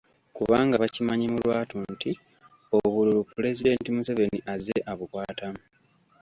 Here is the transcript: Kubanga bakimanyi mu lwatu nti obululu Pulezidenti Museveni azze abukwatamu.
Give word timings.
Kubanga 0.35 0.75
bakimanyi 0.83 1.25
mu 1.33 1.37
lwatu 1.43 1.75
nti 1.93 2.11
obululu 2.75 3.21
Pulezidenti 3.31 3.87
Museveni 3.95 4.39
azze 4.53 4.77
abukwatamu. 4.91 5.61